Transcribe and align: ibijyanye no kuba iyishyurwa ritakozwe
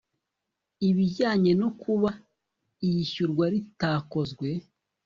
ibijyanye 0.89 1.51
no 1.61 1.69
kuba 1.81 2.09
iyishyurwa 2.85 3.45
ritakozwe 3.53 4.49